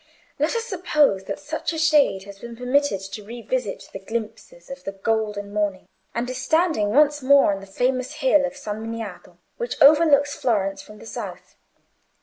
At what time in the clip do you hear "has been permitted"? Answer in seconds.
2.23-3.01